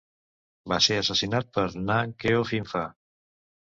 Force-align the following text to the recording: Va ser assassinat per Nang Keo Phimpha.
Va 0.73 0.79
ser 0.85 0.97
assassinat 1.01 1.53
per 1.59 1.67
Nang 1.91 2.17
Keo 2.25 2.43
Phimpha. 2.53 2.87